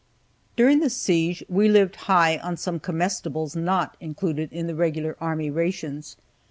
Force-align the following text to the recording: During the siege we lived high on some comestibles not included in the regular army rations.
During 0.55 0.79
the 0.79 0.89
siege 0.89 1.43
we 1.47 1.69
lived 1.69 1.95
high 2.09 2.39
on 2.39 2.57
some 2.57 2.79
comestibles 2.79 3.55
not 3.55 3.97
included 3.99 4.51
in 4.51 4.65
the 4.65 4.73
regular 4.73 5.15
army 5.19 5.51
rations. 5.51 6.17